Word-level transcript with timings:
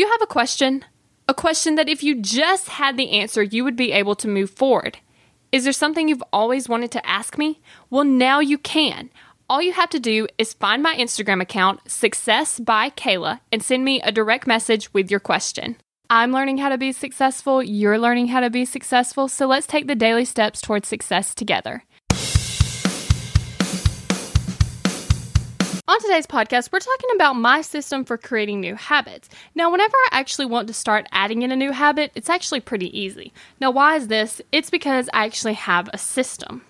You 0.00 0.10
have 0.10 0.22
a 0.22 0.26
question? 0.26 0.86
A 1.28 1.34
question 1.34 1.74
that 1.74 1.90
if 1.90 2.02
you 2.02 2.22
just 2.22 2.70
had 2.70 2.96
the 2.96 3.10
answer, 3.10 3.42
you 3.42 3.64
would 3.64 3.76
be 3.76 3.92
able 3.92 4.14
to 4.14 4.28
move 4.28 4.48
forward. 4.48 4.96
Is 5.52 5.64
there 5.64 5.74
something 5.74 6.08
you've 6.08 6.22
always 6.32 6.70
wanted 6.70 6.90
to 6.92 7.06
ask 7.06 7.36
me? 7.36 7.60
Well, 7.90 8.04
now 8.04 8.40
you 8.40 8.56
can. 8.56 9.10
All 9.50 9.60
you 9.60 9.74
have 9.74 9.90
to 9.90 10.00
do 10.00 10.26
is 10.38 10.54
find 10.54 10.82
my 10.82 10.96
Instagram 10.96 11.42
account, 11.42 11.80
Success 11.86 12.58
by 12.58 12.88
Kayla, 12.88 13.40
and 13.52 13.62
send 13.62 13.84
me 13.84 14.00
a 14.00 14.10
direct 14.10 14.46
message 14.46 14.90
with 14.94 15.10
your 15.10 15.20
question. 15.20 15.76
I'm 16.08 16.32
learning 16.32 16.56
how 16.56 16.70
to 16.70 16.78
be 16.78 16.92
successful, 16.92 17.62
you're 17.62 17.98
learning 17.98 18.28
how 18.28 18.40
to 18.40 18.48
be 18.48 18.64
successful, 18.64 19.28
so 19.28 19.46
let's 19.46 19.66
take 19.66 19.86
the 19.86 19.94
daily 19.94 20.24
steps 20.24 20.62
towards 20.62 20.88
success 20.88 21.34
together. 21.34 21.84
On 26.00 26.06
today's 26.06 26.26
podcast, 26.26 26.72
we're 26.72 26.78
talking 26.78 27.10
about 27.14 27.34
my 27.34 27.60
system 27.60 28.06
for 28.06 28.16
creating 28.16 28.58
new 28.58 28.74
habits. 28.74 29.28
Now, 29.54 29.70
whenever 29.70 29.94
I 29.94 30.08
actually 30.12 30.46
want 30.46 30.66
to 30.68 30.72
start 30.72 31.06
adding 31.12 31.42
in 31.42 31.52
a 31.52 31.56
new 31.56 31.72
habit, 31.72 32.10
it's 32.14 32.30
actually 32.30 32.60
pretty 32.60 32.98
easy. 32.98 33.34
Now, 33.60 33.70
why 33.70 33.96
is 33.96 34.08
this? 34.08 34.40
It's 34.50 34.70
because 34.70 35.10
I 35.12 35.26
actually 35.26 35.52
have 35.52 35.90
a 35.92 35.98
system. 35.98 36.62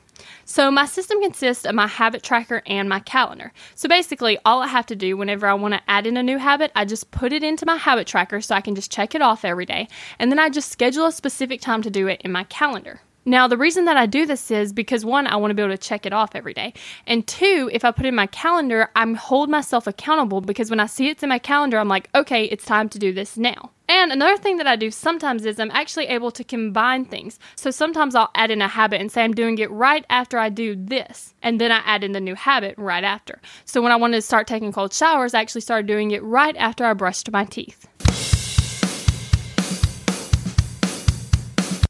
So, 0.44 0.68
my 0.72 0.84
system 0.84 1.22
consists 1.22 1.64
of 1.64 1.76
my 1.76 1.86
habit 1.86 2.24
tracker 2.24 2.60
and 2.66 2.88
my 2.88 2.98
calendar. 2.98 3.52
So, 3.76 3.88
basically, 3.88 4.36
all 4.44 4.62
I 4.62 4.66
have 4.66 4.86
to 4.86 4.96
do 4.96 5.16
whenever 5.16 5.46
I 5.46 5.54
want 5.54 5.74
to 5.74 5.82
add 5.86 6.08
in 6.08 6.16
a 6.16 6.24
new 6.24 6.38
habit, 6.38 6.72
I 6.74 6.84
just 6.84 7.12
put 7.12 7.32
it 7.32 7.44
into 7.44 7.64
my 7.64 7.76
habit 7.76 8.08
tracker 8.08 8.40
so 8.40 8.56
I 8.56 8.60
can 8.60 8.74
just 8.74 8.90
check 8.90 9.14
it 9.14 9.22
off 9.22 9.44
every 9.44 9.64
day. 9.64 9.86
And 10.18 10.32
then 10.32 10.40
I 10.40 10.48
just 10.48 10.72
schedule 10.72 11.06
a 11.06 11.12
specific 11.12 11.60
time 11.60 11.82
to 11.82 11.90
do 11.90 12.08
it 12.08 12.20
in 12.22 12.32
my 12.32 12.42
calendar. 12.42 13.00
Now, 13.26 13.46
the 13.46 13.58
reason 13.58 13.84
that 13.84 13.98
I 13.98 14.06
do 14.06 14.24
this 14.24 14.50
is 14.50 14.72
because 14.72 15.04
one, 15.04 15.26
I 15.26 15.36
want 15.36 15.50
to 15.50 15.54
be 15.54 15.62
able 15.62 15.74
to 15.74 15.78
check 15.78 16.06
it 16.06 16.12
off 16.12 16.34
every 16.34 16.54
day. 16.54 16.72
And 17.06 17.26
two, 17.26 17.68
if 17.70 17.84
I 17.84 17.90
put 17.90 18.06
in 18.06 18.14
my 18.14 18.26
calendar, 18.26 18.90
I'm 18.96 19.14
hold 19.14 19.50
myself 19.50 19.86
accountable 19.86 20.40
because 20.40 20.70
when 20.70 20.80
I 20.80 20.86
see 20.86 21.08
it's 21.08 21.22
in 21.22 21.28
my 21.28 21.38
calendar, 21.38 21.78
I'm 21.78 21.88
like, 21.88 22.08
okay, 22.14 22.44
it's 22.44 22.64
time 22.64 22.88
to 22.88 22.98
do 22.98 23.12
this 23.12 23.36
now. 23.36 23.72
And 23.90 24.10
another 24.10 24.38
thing 24.38 24.56
that 24.56 24.66
I 24.66 24.76
do 24.76 24.90
sometimes 24.90 25.44
is 25.44 25.60
I'm 25.60 25.70
actually 25.72 26.06
able 26.06 26.30
to 26.30 26.44
combine 26.44 27.04
things. 27.04 27.38
So 27.56 27.70
sometimes 27.70 28.14
I'll 28.14 28.30
add 28.34 28.50
in 28.50 28.62
a 28.62 28.68
habit 28.68 29.02
and 29.02 29.12
say 29.12 29.22
I'm 29.22 29.34
doing 29.34 29.58
it 29.58 29.70
right 29.70 30.06
after 30.08 30.38
I 30.38 30.48
do 30.48 30.74
this. 30.74 31.34
And 31.42 31.60
then 31.60 31.70
I 31.70 31.82
add 31.84 32.02
in 32.02 32.12
the 32.12 32.20
new 32.20 32.34
habit 32.34 32.74
right 32.78 33.04
after. 33.04 33.40
So 33.66 33.82
when 33.82 33.92
I 33.92 33.96
wanted 33.96 34.16
to 34.16 34.22
start 34.22 34.46
taking 34.46 34.72
cold 34.72 34.94
showers, 34.94 35.34
I 35.34 35.40
actually 35.40 35.60
started 35.60 35.86
doing 35.86 36.12
it 36.12 36.22
right 36.22 36.56
after 36.56 36.86
I 36.86 36.94
brushed 36.94 37.30
my 37.30 37.44
teeth. 37.44 37.86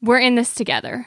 We're 0.02 0.18
in 0.18 0.34
this 0.34 0.54
together 0.54 1.06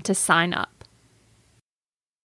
to 0.00 0.14
sign 0.14 0.54
up. 0.54 0.73